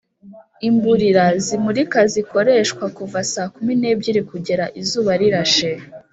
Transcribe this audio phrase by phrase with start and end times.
[0.69, 5.71] imburira zimurika zikoreshwa kuva sakumi n’ebyiri kugera izuba rirashe